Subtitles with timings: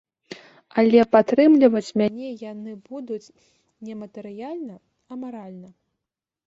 [0.81, 3.33] Але падтрымліваць мяне яны будуць
[3.89, 4.75] не матэрыяльна,
[5.13, 5.69] а маральна.